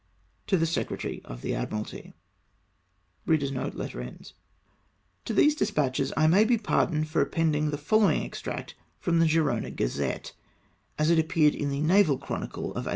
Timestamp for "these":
5.35-5.53